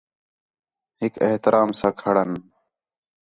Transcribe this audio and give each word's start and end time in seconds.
ہِک 0.99 1.13
احترام 1.25 1.69
ساں 1.79 1.93
کھڑݨ 1.99 2.29